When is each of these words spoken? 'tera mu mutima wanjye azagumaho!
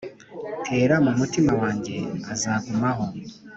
'tera 0.61 0.95
mu 1.05 1.11
mutima 1.19 1.51
wanjye 1.61 1.95
azagumaho! 2.33 3.05